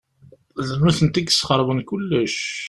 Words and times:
D 0.67 0.69
nutenti 0.79 1.19
i 1.19 1.23
yesxeṛben 1.25 1.79
kullec. 1.87 2.37